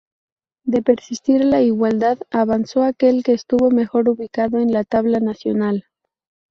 [0.63, 5.85] De persistir la igualdad, avanzó aquel que estuvo mejor ubicado en la tabla nacional.